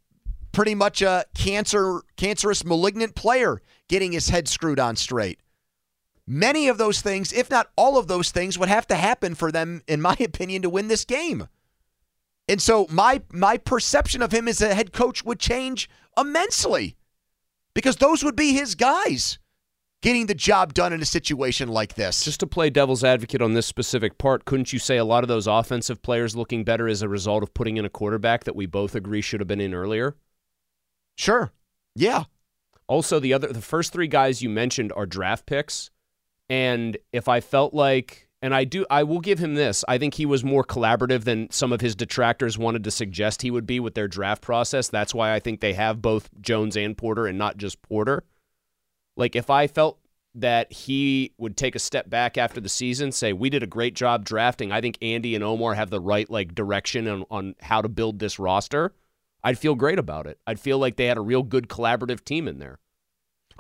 pretty 0.53 0.75
much 0.75 1.03
a 1.03 1.25
cancer 1.35 2.03
cancerous 2.17 2.65
malignant 2.65 3.15
player 3.15 3.61
getting 3.89 4.13
his 4.13 4.29
head 4.29 4.49
screwed 4.49 4.81
on 4.81 4.97
straight. 4.97 5.41
Many 6.27 6.69
of 6.69 6.79
those 6.79 7.03
things, 7.03 7.33
if 7.33 7.51
not 7.51 7.71
all 7.77 7.99
of 7.99 8.07
those 8.07 8.31
things, 8.31 8.59
would 8.59 8.69
have 8.69 8.87
to 8.89 8.95
happen 8.95 9.35
for 9.35 9.53
them, 9.53 9.83
in 9.87 10.01
my 10.01 10.17
opinion, 10.21 10.63
to 10.63 10.71
win 10.71 10.89
this 10.89 11.05
game. 11.05 11.49
And 12.49 12.61
so 12.61 12.87
my 12.91 13.23
my 13.33 13.57
perception 13.57 14.23
of 14.23 14.33
him 14.33 14.49
as 14.49 14.61
a 14.61 14.75
head 14.75 14.93
coach 14.93 15.25
would 15.25 15.39
change 15.39 15.89
immensely. 16.17 16.97
Because 17.75 17.97
those 17.97 18.23
would 18.23 18.37
be 18.37 18.53
his 18.53 18.75
guys 18.75 19.39
getting 20.01 20.27
the 20.27 20.35
job 20.35 20.75
done 20.75 20.93
in 20.93 21.01
a 21.01 21.07
situation 21.07 21.69
like 21.69 21.95
this. 21.95 22.23
Just 22.23 22.41
to 22.41 22.47
play 22.47 22.69
devil's 22.69 23.03
advocate 23.03 23.41
on 23.41 23.55
this 23.55 23.67
specific 23.67 24.19
part, 24.19 24.45
couldn't 24.45 24.73
you 24.73 24.79
say 24.79 24.99
a 24.99 25.05
lot 25.05 25.25
of 25.25 25.29
those 25.29 25.47
offensive 25.47 26.03
players 26.03 26.37
looking 26.37 26.63
better 26.63 26.87
as 26.87 27.01
a 27.01 27.09
result 27.09 27.43
of 27.43 27.55
putting 27.55 27.79
in 27.79 27.87
a 27.87 27.91
quarterback 27.91 28.45
that 28.45 28.55
we 28.55 28.67
both 28.67 28.95
agree 28.95 29.23
should 29.23 29.41
have 29.41 29.49
been 29.49 29.61
in 29.61 29.75
earlier? 29.75 30.17
sure. 31.17 31.53
Yeah. 31.95 32.25
Also, 32.87 33.19
the 33.19 33.33
other 33.33 33.49
the 33.49 33.63
first 33.63 33.93
three 33.93 34.09
guys 34.09 34.43
you 34.43 34.51
mentioned 34.51 34.93
are 34.95 35.07
draft 35.07 35.47
picks. 35.47 35.91
And 36.49 36.97
if 37.13 37.29
I 37.29 37.41
felt 37.41 37.75
like 37.75 38.29
And 38.43 38.55
I 38.55 38.65
do 38.65 38.85
I 38.91 39.05
will 39.05 39.21
give 39.21 39.39
him 39.39 39.55
this. 39.55 39.85
I 39.89 39.97
think 39.97 40.15
he 40.15 40.27
was 40.27 40.45
more 40.45 40.65
collaborative 40.65 41.25
than 41.25 41.51
some 41.51 41.73
of 41.73 41.81
his 41.81 41.97
detractors 41.97 42.59
wanted 42.59 42.85
to 42.85 42.91
suggest 42.91 43.41
he 43.41 43.51
would 43.51 43.67
be 43.67 43.81
with 43.81 43.95
their 43.95 44.09
draft 44.09 44.43
process. 44.43 44.89
That's 44.89 45.15
why 45.15 45.33
I 45.33 45.41
think 45.41 45.61
they 45.61 45.73
have 45.73 46.03
both 46.03 46.29
Jones 46.41 46.77
and 46.77 46.97
Porter 46.97 47.27
and 47.27 47.39
not 47.39 47.57
just 47.57 47.81
Porter. 47.81 48.25
Like 49.17 49.35
if 49.35 49.49
I 49.49 49.67
felt 49.67 49.99
that 50.35 50.73
he 50.73 51.33
would 51.39 51.57
take 51.57 51.75
a 51.75 51.79
step 51.79 52.11
back 52.11 52.37
after 52.37 52.61
the 52.61 52.69
season, 52.69 53.13
say 53.13 53.33
we 53.33 53.49
did 53.49 53.63
a 53.63 53.69
great 53.69 53.95
job 53.95 54.25
drafting. 54.25 54.73
I 54.73 54.81
think 54.81 54.99
Andy 55.01 55.35
and 55.35 55.45
Omar 55.45 55.75
have 55.75 55.91
the 55.91 56.01
right 56.01 56.29
like 56.29 56.55
direction 56.55 57.07
on, 57.07 57.25
on 57.31 57.55
how 57.61 57.81
to 57.81 57.89
build 57.89 58.19
this 58.19 58.39
roster. 58.39 58.93
I'd 59.43 59.59
feel 59.59 59.75
great 59.75 59.99
about 59.99 60.27
it. 60.27 60.39
I'd 60.47 60.59
feel 60.61 60.79
like 60.79 60.97
they 60.97 61.07
had 61.07 61.19
a 61.19 61.23
real 61.23 61.43
good 61.43 61.69
collaborative 61.69 62.25
team 62.25 62.49
in 62.49 62.59
there. 62.59 62.79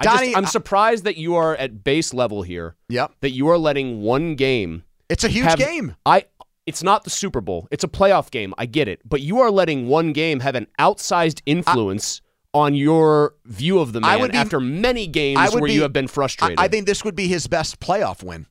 Donnie, 0.02 0.34
I 0.34 0.38
am 0.38 0.44
I- 0.44 0.48
uh, 0.48 0.50
surprised 0.50 1.04
that 1.04 1.16
you 1.16 1.34
are 1.36 1.54
at 1.56 1.84
base 1.84 2.12
level 2.14 2.42
here. 2.42 2.76
Yep. 2.88 3.12
That 3.20 3.30
you 3.30 3.48
are 3.48 3.58
letting 3.58 4.00
one 4.02 4.34
game. 4.34 4.84
It's 5.08 5.24
a 5.24 5.28
huge 5.28 5.44
have- 5.46 5.58
game. 5.58 5.96
I. 6.06 6.24
It's 6.66 6.82
not 6.82 7.04
the 7.04 7.10
Super 7.10 7.42
Bowl. 7.42 7.68
It's 7.70 7.84
a 7.84 7.88
playoff 7.88 8.30
game. 8.30 8.54
I 8.56 8.64
get 8.64 8.88
it, 8.88 9.02
but 9.06 9.20
you 9.20 9.40
are 9.40 9.50
letting 9.50 9.86
one 9.86 10.14
game 10.14 10.40
have 10.40 10.54
an 10.54 10.66
outsized 10.78 11.42
influence 11.44 12.22
on 12.54 12.74
your 12.74 13.34
view 13.44 13.80
of 13.80 13.92
the 13.92 13.98
I 14.02 14.12
man 14.14 14.20
would 14.22 14.32
be- 14.32 14.38
after 14.38 14.60
many 14.60 15.06
games 15.06 15.40
I 15.40 15.50
where 15.50 15.64
be- 15.64 15.74
you 15.74 15.82
have 15.82 15.92
been 15.92 16.06
I, 16.06 16.08
frustrated. 16.08 16.58
I 16.58 16.68
think 16.68 16.86
this 16.86 17.04
would 17.04 17.14
be 17.14 17.28
his 17.28 17.46
best 17.48 17.80
playoff 17.80 18.22
win. 18.22 18.46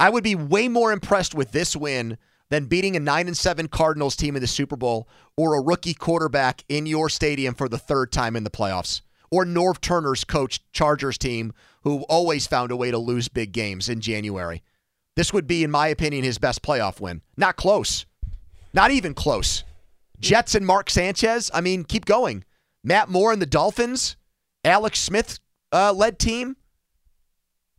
I 0.00 0.08
would 0.08 0.24
be 0.24 0.34
way 0.34 0.68
more 0.68 0.92
impressed 0.92 1.34
with 1.34 1.52
this 1.52 1.76
win 1.76 2.16
than 2.48 2.66
beating 2.66 2.96
a 2.96 3.00
nine 3.00 3.26
and 3.26 3.36
seven 3.36 3.68
Cardinals 3.68 4.16
team 4.16 4.34
in 4.36 4.40
the 4.40 4.46
Super 4.46 4.76
Bowl 4.76 5.06
or 5.36 5.56
a 5.56 5.60
rookie 5.62 5.94
quarterback 5.94 6.64
in 6.70 6.86
your 6.86 7.10
stadium 7.10 7.54
for 7.54 7.68
the 7.68 7.78
third 7.78 8.12
time 8.12 8.34
in 8.36 8.44
the 8.44 8.50
playoffs. 8.50 9.02
Or 9.30 9.44
Norv 9.44 9.80
Turner's 9.80 10.24
coach 10.24 10.60
Chargers 10.72 11.18
team, 11.18 11.52
who 11.82 12.02
always 12.08 12.46
found 12.46 12.70
a 12.70 12.76
way 12.76 12.90
to 12.90 12.98
lose 12.98 13.28
big 13.28 13.52
games 13.52 13.88
in 13.88 14.00
January. 14.00 14.62
This 15.16 15.32
would 15.32 15.46
be, 15.46 15.64
in 15.64 15.70
my 15.70 15.88
opinion, 15.88 16.24
his 16.24 16.38
best 16.38 16.62
playoff 16.62 17.00
win. 17.00 17.22
Not 17.36 17.56
close. 17.56 18.06
Not 18.74 18.90
even 18.90 19.14
close. 19.14 19.64
Jets 20.20 20.54
and 20.54 20.66
Mark 20.66 20.90
Sanchez. 20.90 21.50
I 21.54 21.60
mean, 21.60 21.84
keep 21.84 22.04
going. 22.04 22.44
Matt 22.84 23.08
Moore 23.08 23.32
and 23.32 23.40
the 23.40 23.46
Dolphins. 23.46 24.16
Alex 24.64 25.00
Smith 25.00 25.40
uh, 25.72 25.92
led 25.92 26.18
team. 26.18 26.56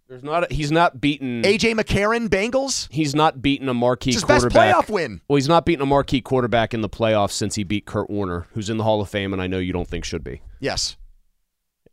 There's 0.07 0.23
not. 0.23 0.49
A, 0.49 0.53
he's 0.53 0.71
not 0.71 1.01
beaten. 1.01 1.41
AJ 1.43 1.77
McCarron, 1.77 2.29
Bengals. 2.29 2.87
He's 2.89 3.13
not 3.13 3.41
beaten 3.41 3.67
a 3.67 3.73
marquee 3.73 4.11
It's 4.11 4.17
his 4.17 4.23
best 4.23 4.43
quarterback. 4.43 4.75
playoff 4.75 4.89
win. 4.89 5.19
Well, 5.27 5.35
he's 5.35 5.49
not 5.49 5.65
beaten 5.65 5.81
a 5.83 5.85
marquee 5.85 6.21
quarterback 6.21 6.73
in 6.73 6.79
the 6.81 6.89
playoffs 6.89 7.31
since 7.31 7.55
he 7.55 7.63
beat 7.65 7.85
Kurt 7.85 8.09
Warner, 8.09 8.47
who's 8.53 8.69
in 8.69 8.77
the 8.77 8.83
Hall 8.85 9.01
of 9.01 9.09
Fame, 9.09 9.33
and 9.33 9.41
I 9.41 9.47
know 9.47 9.59
you 9.59 9.73
don't 9.73 9.87
think 9.87 10.05
should 10.05 10.23
be. 10.23 10.41
Yes. 10.61 10.95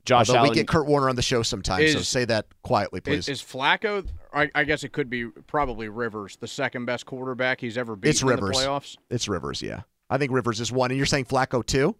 Josh 0.04 0.28
Although 0.28 0.40
Allen. 0.40 0.50
we 0.50 0.54
get 0.56 0.68
Kurt 0.68 0.87
Warner 0.87 1.08
on 1.08 1.16
the 1.16 1.23
show 1.23 1.42
sometimes, 1.42 1.92
so 1.92 2.00
say 2.00 2.25
that 2.26 2.46
quietly, 2.62 3.00
please. 3.00 3.28
Is, 3.28 3.40
is 3.40 3.42
Flacco? 3.42 4.06
I, 4.32 4.50
I 4.54 4.64
guess 4.64 4.84
it 4.84 4.92
could 4.92 5.08
be 5.08 5.26
probably 5.26 5.88
Rivers, 5.88 6.37
the 6.37 6.46
second 6.49 6.84
best 6.84 7.06
quarterback 7.06 7.61
he's 7.61 7.78
ever 7.78 7.96
beaten 7.96 8.11
It's 8.11 8.20
in 8.20 8.28
the 8.28 8.34
Rivers. 8.34 8.56
playoffs. 8.58 8.96
it's 9.11 9.28
Rivers, 9.28 9.62
yeah. 9.62 9.82
I 10.11 10.18
think 10.18 10.32
Rivers 10.32 10.61
is 10.61 10.70
one, 10.70 10.90
and 10.90 10.99
you're 10.99 11.06
saying 11.06 11.25
Flacco 11.25 11.64
too. 11.64 11.96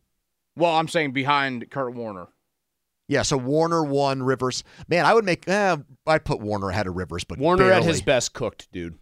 Well, 0.57 0.73
I'm 0.73 0.89
saying 0.89 1.13
behind 1.13 1.71
Kurt 1.71 1.95
Warner. 1.95 2.29
Yeah, 3.09 3.23
so 3.23 3.37
Warner 3.37 3.83
one, 3.85 4.23
Rivers. 4.23 4.65
Man, 4.89 5.05
I 5.05 5.13
would 5.15 5.25
make. 5.25 5.49
Eh, 5.49 5.77
I'd 6.07 6.25
put 6.25 6.41
Warner 6.41 6.71
ahead 6.71 6.87
of 6.87 6.95
Rivers, 6.97 7.25
but 7.25 7.39
Warner 7.39 7.71
at 7.71 7.85
his 7.85 8.01
best 8.03 8.33
cooked, 8.35 8.71
dude. 8.73 8.99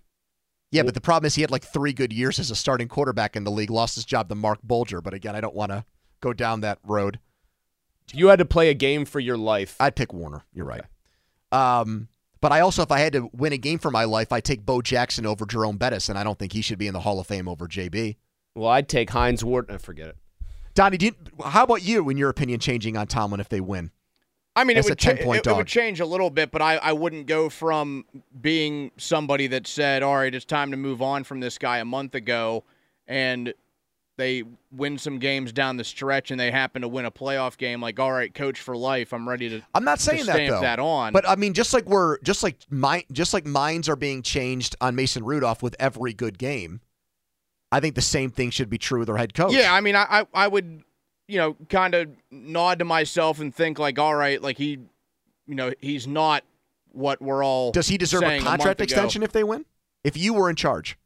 Yeah, 0.72 0.82
but 0.82 0.94
the 0.94 1.00
problem 1.00 1.26
is 1.26 1.34
he 1.34 1.42
had 1.42 1.50
like 1.50 1.64
three 1.64 1.92
good 1.92 2.12
years 2.12 2.38
as 2.38 2.50
a 2.50 2.56
starting 2.56 2.88
quarterback 2.88 3.36
in 3.36 3.44
the 3.44 3.50
league. 3.50 3.70
Lost 3.70 3.94
his 3.94 4.04
job 4.04 4.28
to 4.30 4.34
Marc 4.34 4.60
Bulger, 4.62 5.00
but 5.00 5.12
again, 5.14 5.36
I 5.36 5.40
don't 5.40 5.54
want 5.54 5.70
to 5.70 5.84
go 6.20 6.32
down 6.32 6.62
that 6.62 6.78
road. 6.84 7.20
You 8.12 8.28
had 8.28 8.38
to 8.38 8.44
play 8.44 8.68
a 8.70 8.74
game 8.74 9.04
for 9.04 9.20
your 9.20 9.36
life. 9.36 9.76
I'd 9.80 9.96
pick 9.96 10.12
Warner. 10.12 10.44
You're 10.52 10.66
right. 10.66 10.82
Um, 11.50 12.08
but 12.40 12.52
I 12.52 12.60
also, 12.60 12.82
if 12.82 12.90
I 12.90 12.98
had 12.98 13.12
to 13.12 13.30
win 13.32 13.52
a 13.52 13.58
game 13.58 13.78
for 13.78 13.90
my 13.90 14.04
life, 14.04 14.32
I'd 14.32 14.44
take 14.44 14.66
Bo 14.66 14.82
Jackson 14.82 15.26
over 15.26 15.46
Jerome 15.46 15.76
Bettis, 15.76 16.08
and 16.08 16.18
I 16.18 16.24
don't 16.24 16.38
think 16.38 16.52
he 16.52 16.60
should 16.62 16.78
be 16.78 16.86
in 16.86 16.92
the 16.94 17.00
Hall 17.00 17.20
of 17.20 17.26
Fame 17.26 17.48
over 17.48 17.66
JB. 17.68 18.16
well, 18.54 18.68
I'd 18.70 18.88
take 18.88 19.10
Hines 19.10 19.44
Ward. 19.44 19.70
I 19.70 19.76
forget 19.78 20.08
it. 20.08 20.16
Donnie, 20.74 20.96
do 20.96 21.06
you, 21.06 21.14
how 21.44 21.64
about 21.64 21.82
you? 21.82 22.08
In 22.08 22.16
your 22.16 22.30
opinion, 22.30 22.58
changing 22.58 22.96
on 22.96 23.06
Tomlin 23.06 23.40
if 23.40 23.48
they 23.48 23.60
win? 23.60 23.90
I 24.56 24.64
mean, 24.64 24.74
That's 24.76 24.88
it 24.88 24.90
a 24.90 24.92
would, 24.92 24.98
cha- 24.98 25.22
10-point 25.22 25.46
it, 25.46 25.50
it 25.50 25.56
would 25.56 25.66
change 25.66 26.00
a 26.00 26.06
little 26.06 26.30
bit, 26.30 26.50
but 26.50 26.60
I, 26.60 26.76
I 26.76 26.92
wouldn't 26.92 27.26
go 27.26 27.48
from 27.48 28.04
being 28.40 28.90
somebody 28.98 29.46
that 29.48 29.66
said, 29.66 30.02
all 30.02 30.16
right, 30.16 30.34
it's 30.34 30.44
time 30.44 30.70
to 30.72 30.76
move 30.76 31.00
on 31.00 31.24
from 31.24 31.40
this 31.40 31.56
guy 31.58 31.78
a 31.78 31.84
month 31.84 32.14
ago, 32.14 32.64
and 33.06 33.54
they 34.18 34.42
win 34.70 34.98
some 34.98 35.18
games 35.18 35.52
down 35.52 35.76
the 35.76 35.84
stretch 35.84 36.30
and 36.30 36.38
they 36.38 36.50
happen 36.50 36.82
to 36.82 36.88
win 36.88 37.04
a 37.04 37.10
playoff 37.10 37.56
game, 37.56 37.80
like, 37.80 37.98
all 37.98 38.12
right, 38.12 38.32
coach 38.32 38.60
for 38.60 38.76
life, 38.76 39.12
I'm 39.12 39.28
ready 39.28 39.48
to. 39.48 39.62
I'm 39.74 39.84
not 39.84 40.00
saying 40.00 40.26
that 40.26 40.48
though. 40.48 40.60
that 40.60 40.78
on. 40.78 41.12
But 41.12 41.28
I 41.28 41.36
mean, 41.36 41.54
just 41.54 41.72
like 41.72 41.86
we're 41.86 42.18
just 42.20 42.42
like 42.42 42.58
mind, 42.70 43.04
just 43.12 43.32
like 43.32 43.46
minds 43.46 43.88
are 43.88 43.96
being 43.96 44.22
changed 44.22 44.76
on 44.80 44.94
Mason 44.94 45.24
Rudolph 45.24 45.62
with 45.62 45.74
every 45.78 46.12
good 46.12 46.38
game. 46.38 46.80
I 47.70 47.80
think 47.80 47.94
the 47.94 48.02
same 48.02 48.30
thing 48.30 48.50
should 48.50 48.68
be 48.68 48.76
true 48.76 48.98
with 48.98 49.08
our 49.08 49.16
head 49.16 49.32
coach. 49.32 49.54
Yeah, 49.54 49.72
I 49.72 49.80
mean, 49.80 49.96
I, 49.96 50.04
I, 50.10 50.26
I 50.34 50.48
would, 50.48 50.82
you 51.26 51.38
know, 51.38 51.56
kind 51.70 51.94
of 51.94 52.10
nod 52.30 52.80
to 52.80 52.84
myself 52.84 53.40
and 53.40 53.54
think, 53.54 53.78
like, 53.78 53.98
all 53.98 54.14
right, 54.14 54.42
like 54.42 54.58
he, 54.58 54.78
you 55.46 55.54
know, 55.54 55.72
he's 55.80 56.06
not 56.06 56.44
what 56.92 57.22
we're 57.22 57.42
all. 57.42 57.72
Does 57.72 57.88
he 57.88 57.96
deserve 57.96 58.24
a 58.24 58.40
contract 58.40 58.80
ago. 58.80 58.84
extension 58.84 59.22
if 59.22 59.32
they 59.32 59.42
win? 59.42 59.64
If 60.04 60.18
you 60.18 60.34
were 60.34 60.50
in 60.50 60.56
charge, 60.56 60.98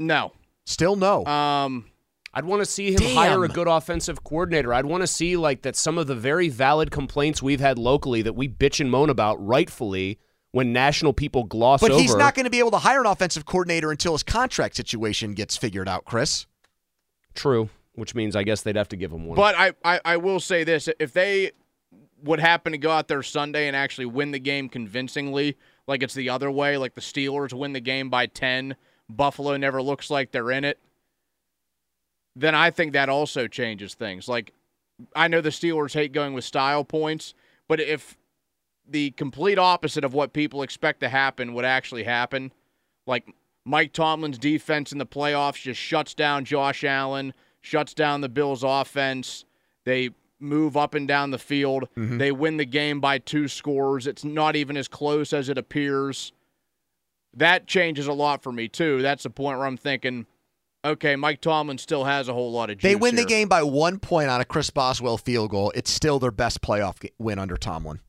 No. 0.00 0.32
still 0.64 0.96
no. 0.96 1.24
Um, 1.26 1.84
I'd 2.32 2.44
want 2.44 2.60
to 2.62 2.66
see 2.66 2.90
him 2.92 2.98
Damn. 3.00 3.16
hire 3.16 3.44
a 3.44 3.48
good 3.48 3.68
offensive 3.68 4.24
coordinator. 4.24 4.72
I'd 4.72 4.86
want 4.86 5.02
to 5.02 5.06
see 5.06 5.36
like 5.36 5.62
that 5.62 5.76
some 5.76 5.98
of 5.98 6.06
the 6.06 6.14
very 6.14 6.48
valid 6.48 6.90
complaints 6.90 7.42
we've 7.42 7.60
had 7.60 7.78
locally 7.78 8.22
that 8.22 8.34
we 8.34 8.48
bitch 8.48 8.80
and 8.80 8.90
moan 8.90 9.10
about 9.10 9.44
rightfully 9.44 10.18
when 10.52 10.72
national 10.72 11.12
people 11.12 11.44
gloss 11.44 11.80
but 11.80 11.90
over. 11.90 12.00
he's 12.00 12.14
not 12.14 12.34
going 12.34 12.44
to 12.44 12.50
be 12.50 12.58
able 12.58 12.70
to 12.72 12.78
hire 12.78 13.00
an 13.00 13.06
offensive 13.06 13.44
coordinator 13.44 13.90
until 13.90 14.12
his 14.12 14.22
contract 14.22 14.74
situation 14.74 15.34
gets 15.34 15.56
figured 15.56 15.88
out. 15.88 16.04
Chris, 16.04 16.46
True, 17.34 17.68
which 17.94 18.14
means 18.14 18.34
I 18.34 18.42
guess 18.42 18.62
they'd 18.62 18.76
have 18.76 18.88
to 18.88 18.96
give 18.96 19.12
him 19.12 19.26
one. 19.26 19.36
but 19.36 19.54
I, 19.56 19.72
I, 19.84 20.00
I 20.04 20.16
will 20.16 20.40
say 20.40 20.64
this: 20.64 20.88
if 20.98 21.12
they 21.12 21.52
would 22.22 22.40
happen 22.40 22.72
to 22.72 22.78
go 22.78 22.90
out 22.90 23.08
there 23.08 23.22
Sunday 23.22 23.66
and 23.66 23.76
actually 23.76 24.06
win 24.06 24.30
the 24.30 24.38
game 24.40 24.68
convincingly, 24.68 25.56
like 25.86 26.02
it's 26.02 26.14
the 26.14 26.30
other 26.30 26.50
way, 26.50 26.76
like 26.76 26.94
the 26.94 27.00
Steelers 27.00 27.52
win 27.52 27.72
the 27.72 27.80
game 27.80 28.08
by 28.10 28.26
ten, 28.26 28.76
Buffalo 29.16 29.56
never 29.56 29.82
looks 29.82 30.10
like 30.10 30.32
they're 30.32 30.50
in 30.50 30.64
it. 30.64 30.78
Then 32.36 32.54
I 32.54 32.70
think 32.70 32.92
that 32.92 33.08
also 33.08 33.46
changes 33.48 33.94
things. 33.94 34.28
Like 34.28 34.52
I 35.14 35.28
know 35.28 35.40
the 35.40 35.50
Steelers 35.50 35.94
hate 35.94 36.12
going 36.12 36.34
with 36.34 36.44
style 36.44 36.84
points, 36.84 37.34
but 37.68 37.80
if 37.80 38.16
the 38.88 39.10
complete 39.12 39.58
opposite 39.58 40.04
of 40.04 40.14
what 40.14 40.32
people 40.32 40.62
expect 40.62 41.00
to 41.00 41.08
happen 41.08 41.54
would 41.54 41.64
actually 41.64 42.04
happen, 42.04 42.52
like 43.06 43.26
Mike 43.64 43.92
Tomlin's 43.92 44.38
defense 44.38 44.92
in 44.92 44.98
the 44.98 45.06
playoffs 45.06 45.62
just 45.62 45.80
shuts 45.80 46.14
down 46.14 46.44
Josh 46.44 46.84
Allen, 46.84 47.32
shuts 47.60 47.94
down 47.94 48.20
the 48.20 48.28
Bills' 48.28 48.64
offense. 48.64 49.44
They 49.84 50.10
move 50.38 50.76
up 50.76 50.94
and 50.94 51.06
down 51.06 51.30
the 51.30 51.38
field. 51.38 51.88
Mm-hmm. 51.96 52.18
They 52.18 52.32
win 52.32 52.56
the 52.56 52.64
game 52.64 53.00
by 53.00 53.18
two 53.18 53.48
scores. 53.48 54.06
It's 54.06 54.24
not 54.24 54.56
even 54.56 54.76
as 54.76 54.88
close 54.88 55.32
as 55.32 55.48
it 55.48 55.58
appears. 55.58 56.32
That 57.34 57.66
changes 57.66 58.06
a 58.06 58.12
lot 58.12 58.42
for 58.42 58.52
me, 58.52 58.68
too. 58.68 59.02
That's 59.02 59.22
the 59.22 59.30
point 59.30 59.58
where 59.58 59.66
I'm 59.66 59.76
thinking, 59.76 60.26
okay, 60.84 61.16
Mike 61.16 61.40
Tomlin 61.40 61.78
still 61.78 62.04
has 62.04 62.28
a 62.28 62.32
whole 62.32 62.52
lot 62.52 62.70
of 62.70 62.78
juice 62.78 62.90
they 62.90 62.96
win 62.96 63.16
the 63.16 63.24
game 63.24 63.48
by 63.48 63.62
one 63.62 63.98
point 63.98 64.30
on 64.30 64.40
a 64.40 64.44
Chris 64.44 64.70
Boswell 64.70 65.18
field 65.18 65.50
goal. 65.50 65.72
It's 65.74 65.90
still 65.90 66.18
their 66.18 66.30
best 66.30 66.60
playoff 66.60 67.08
win 67.18 67.38
under 67.38 67.56
Tomlin. 67.56 68.00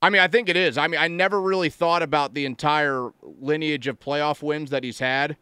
I 0.00 0.10
mean, 0.10 0.20
I 0.20 0.28
think 0.28 0.48
it 0.50 0.56
is. 0.56 0.76
I 0.76 0.86
mean, 0.86 1.00
I 1.00 1.08
never 1.08 1.40
really 1.40 1.70
thought 1.70 2.02
about 2.02 2.34
the 2.34 2.44
entire 2.44 3.10
lineage 3.22 3.86
of 3.86 3.98
playoff 3.98 4.42
wins 4.42 4.70
that 4.70 4.84
he's 4.84 4.98
had. 4.98 5.38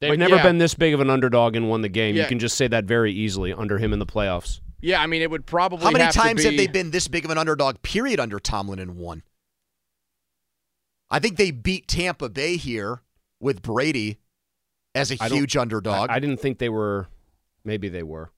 They've 0.00 0.12
but 0.12 0.18
never 0.18 0.36
yeah. 0.36 0.42
been 0.42 0.58
this 0.58 0.74
big 0.74 0.94
of 0.94 1.00
an 1.00 1.10
underdog 1.10 1.56
and 1.56 1.68
won 1.68 1.82
the 1.82 1.88
game. 1.88 2.16
You 2.16 2.24
can 2.26 2.38
just 2.38 2.56
say 2.56 2.68
that 2.68 2.84
very 2.84 3.12
easily 3.12 3.52
under 3.52 3.78
him 3.78 3.92
in 3.92 3.98
the 3.98 4.06
playoffs. 4.06 4.60
Yeah, 4.80 5.00
I 5.00 5.06
mean, 5.06 5.22
it 5.22 5.30
would 5.30 5.46
probably 5.46 5.84
How 5.84 5.90
many 5.92 6.04
have 6.04 6.12
to 6.12 6.18
times 6.18 6.42
have 6.44 6.56
they 6.56 6.66
been 6.66 6.90
this 6.90 7.06
big 7.06 7.24
of 7.24 7.30
an 7.30 7.38
underdog? 7.38 7.82
Period 7.82 8.18
under 8.18 8.40
Tomlin 8.40 8.80
and 8.80 8.96
won. 8.96 9.22
I 11.12 11.18
think 11.18 11.36
they 11.36 11.50
beat 11.50 11.86
Tampa 11.86 12.30
Bay 12.30 12.56
here 12.56 13.02
with 13.38 13.60
Brady 13.60 14.16
as 14.94 15.12
a 15.12 15.16
I 15.20 15.28
huge 15.28 15.56
underdog. 15.56 16.08
I, 16.10 16.14
I 16.14 16.18
didn't 16.18 16.40
think 16.40 16.58
they 16.58 16.70
were. 16.70 17.06
Maybe 17.64 17.88
they 17.88 18.02
were. 18.02 18.30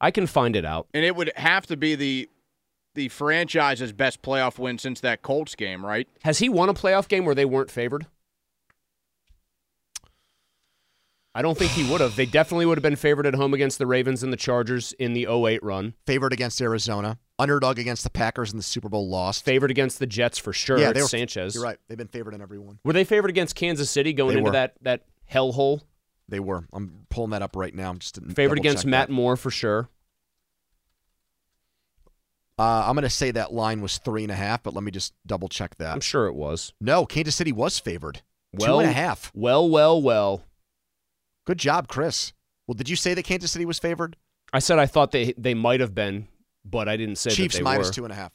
I 0.00 0.10
can 0.10 0.26
find 0.26 0.56
it 0.56 0.64
out. 0.64 0.88
and 0.92 1.04
it 1.04 1.14
would 1.14 1.30
have 1.36 1.66
to 1.66 1.76
be 1.76 1.94
the 1.94 2.28
the 2.96 3.08
franchise's 3.08 3.92
best 3.92 4.20
playoff 4.22 4.58
win 4.58 4.76
since 4.76 5.00
that 5.00 5.22
Colts 5.22 5.54
game, 5.54 5.86
right? 5.86 6.08
Has 6.24 6.38
he 6.40 6.48
won 6.48 6.68
a 6.68 6.74
playoff 6.74 7.06
game 7.06 7.24
where 7.24 7.36
they 7.36 7.44
weren't 7.44 7.70
favored? 7.70 8.06
I 11.32 11.42
don't 11.42 11.56
think 11.56 11.70
he 11.70 11.88
would 11.88 12.00
have. 12.00 12.16
They 12.16 12.26
definitely 12.26 12.66
would 12.66 12.76
have 12.76 12.82
been 12.82 12.96
favored 12.96 13.24
at 13.24 13.34
home 13.34 13.54
against 13.54 13.78
the 13.78 13.86
Ravens 13.86 14.24
and 14.24 14.32
the 14.32 14.36
Chargers 14.36 14.92
in 14.94 15.12
the 15.12 15.28
08 15.30 15.62
run. 15.62 15.94
Favored 16.04 16.32
against 16.32 16.60
Arizona, 16.60 17.18
underdog 17.40 17.78
against 17.78 18.04
the 18.04 18.10
Packers 18.10 18.52
in 18.52 18.56
the 18.56 18.62
Super 18.62 18.88
Bowl, 18.88 19.08
lost. 19.08 19.44
Favored 19.44 19.70
against 19.70 19.98
the 19.98 20.06
Jets 20.06 20.38
for 20.38 20.52
sure. 20.52 20.78
yeah, 20.78 20.92
they 20.92 21.02
were, 21.02 21.08
Sanchez. 21.08 21.54
You're 21.54 21.64
right. 21.64 21.78
They've 21.88 21.98
been 21.98 22.06
favored 22.08 22.34
in 22.34 22.40
every 22.42 22.58
one. 22.58 22.78
Were 22.84 22.92
they 22.92 23.04
favored 23.04 23.30
against 23.30 23.54
Kansas 23.56 23.90
City 23.90 24.12
going 24.12 24.34
They 24.34 24.38
into 24.38 24.48
were. 24.50 24.52
that 24.52 24.74
that 24.82 25.04
hellhole? 25.30 25.80
They 26.28 26.40
were. 26.40 26.64
I'm 26.72 27.06
pulling 27.08 27.30
that 27.30 27.42
up 27.42 27.56
right 27.56 27.74
now. 27.74 27.90
I'm 27.90 27.98
just 27.98 28.18
Favored 28.34 28.58
against 28.58 28.86
Matt 28.86 29.08
that. 29.08 29.12
Moore 29.12 29.36
for 29.36 29.50
sure. 29.50 29.88
Uh, 32.58 32.84
I'm 32.86 32.94
going 32.94 33.04
to 33.04 33.10
say 33.10 33.30
that 33.30 33.52
line 33.52 33.80
was 33.80 33.96
three 33.98 34.22
and 34.22 34.30
a 34.30 34.34
half, 34.34 34.62
but 34.62 34.74
let 34.74 34.84
me 34.84 34.90
just 34.90 35.14
double 35.26 35.48
check 35.48 35.76
that. 35.76 35.94
I'm 35.94 36.00
sure 36.00 36.26
it 36.26 36.34
was. 36.34 36.74
No, 36.80 37.06
Kansas 37.06 37.34
City 37.34 37.52
was 37.52 37.78
favored. 37.78 38.20
Well, 38.52 38.74
Two 38.76 38.80
and 38.80 38.90
a 38.90 38.92
half. 38.92 39.32
Well, 39.34 39.68
well, 39.68 40.00
well. 40.02 40.42
Good 41.46 41.58
job, 41.58 41.88
Chris. 41.88 42.32
Well, 42.66 42.74
did 42.74 42.88
you 42.88 42.96
say 42.96 43.14
that 43.14 43.22
Kansas 43.22 43.50
City 43.50 43.64
was 43.64 43.78
favored? 43.78 44.16
I 44.52 44.58
said 44.58 44.78
I 44.78 44.86
thought 44.86 45.10
they 45.10 45.32
they 45.38 45.54
might 45.54 45.80
have 45.80 45.94
been, 45.94 46.28
but 46.64 46.88
I 46.88 46.96
didn't 46.96 47.16
say 47.16 47.30
Chiefs 47.30 47.54
that 47.54 47.60
they 47.60 47.64
minus 47.64 47.88
were. 47.88 47.92
two 47.94 48.04
and 48.04 48.12
a 48.12 48.16
half. 48.16 48.32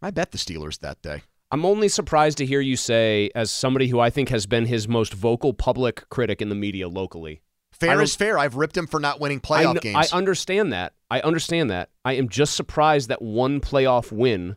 I 0.00 0.10
bet 0.10 0.32
the 0.32 0.38
Steelers 0.38 0.78
that 0.80 1.00
day. 1.02 1.22
I'm 1.50 1.64
only 1.64 1.88
surprised 1.88 2.38
to 2.38 2.46
hear 2.46 2.60
you 2.60 2.76
say, 2.76 3.30
as 3.34 3.50
somebody 3.50 3.88
who 3.88 4.00
I 4.00 4.10
think 4.10 4.30
has 4.30 4.46
been 4.46 4.66
his 4.66 4.88
most 4.88 5.12
vocal 5.12 5.52
public 5.52 6.08
critic 6.08 6.40
in 6.40 6.48
the 6.48 6.54
media 6.54 6.88
locally. 6.88 7.42
Fair 7.72 8.00
is 8.00 8.16
fair. 8.16 8.38
I've 8.38 8.54
ripped 8.56 8.76
him 8.76 8.86
for 8.86 9.00
not 9.00 9.20
winning 9.20 9.40
I, 9.44 9.46
playoff 9.46 9.80
kn- 9.80 9.94
games. 9.94 10.12
I 10.12 10.16
understand 10.16 10.72
that. 10.72 10.94
I 11.10 11.20
understand 11.20 11.70
that. 11.70 11.90
I 12.04 12.14
am 12.14 12.28
just 12.28 12.54
surprised 12.56 13.08
that 13.10 13.20
one 13.20 13.60
playoff 13.60 14.10
win 14.10 14.56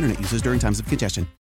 internet 0.00 0.18
users 0.20 0.40
during 0.40 0.58
times 0.58 0.80
of 0.80 0.86
congestion. 0.86 1.26